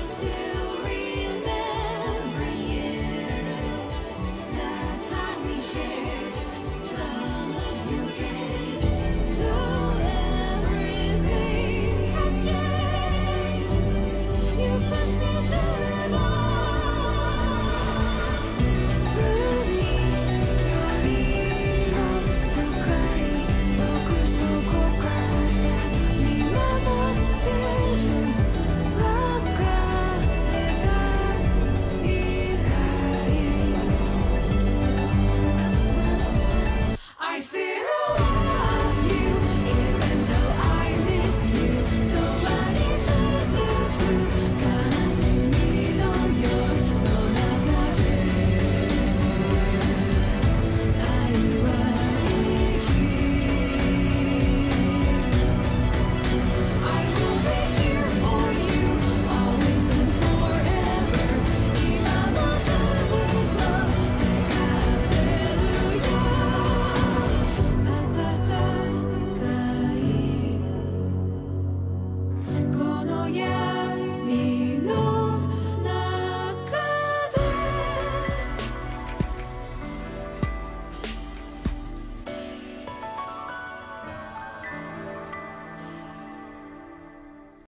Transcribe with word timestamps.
still 0.00 0.67
I 37.70 38.27
yeah. 73.28 73.67